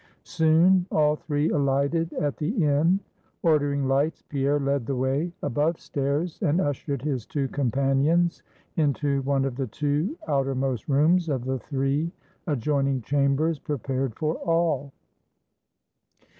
Soon 0.23 0.87
all 0.89 1.15
three 1.15 1.51
alighted 1.51 2.11
at 2.13 2.37
the 2.37 2.49
inn. 2.65 2.99
Ordering 3.43 3.87
lights, 3.87 4.23
Pierre 4.29 4.59
led 4.59 4.87
the 4.87 4.95
way 4.95 5.31
above 5.43 5.79
stairs, 5.79 6.39
and 6.41 6.59
ushered 6.59 7.03
his 7.03 7.27
two 7.27 7.47
companions 7.49 8.41
into 8.77 9.21
one 9.21 9.45
of 9.45 9.57
the 9.57 9.67
two 9.67 10.17
outermost 10.27 10.89
rooms 10.89 11.29
of 11.29 11.45
the 11.45 11.59
three 11.59 12.11
adjoining 12.47 13.03
chambers 13.03 13.59
prepared 13.59 14.15
for 14.15 14.37
all. 14.37 14.91